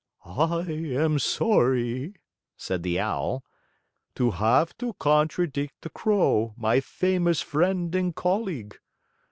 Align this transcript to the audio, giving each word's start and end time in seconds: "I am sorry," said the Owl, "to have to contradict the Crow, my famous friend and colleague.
"I 0.25 0.61
am 0.65 1.19
sorry," 1.19 2.15
said 2.57 2.81
the 2.81 2.99
Owl, 2.99 3.43
"to 4.15 4.31
have 4.31 4.75
to 4.79 4.93
contradict 4.93 5.83
the 5.83 5.91
Crow, 5.91 6.55
my 6.57 6.79
famous 6.79 7.39
friend 7.43 7.93
and 7.93 8.15
colleague. 8.15 8.79